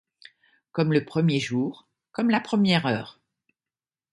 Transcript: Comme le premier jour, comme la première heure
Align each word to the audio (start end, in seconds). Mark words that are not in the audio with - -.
Comme 0.71 0.93
le 0.93 1.05
premier 1.05 1.39
jour, 1.39 1.87
comme 2.11 2.31
la 2.31 2.39
première 2.39 2.87
heure 2.87 3.19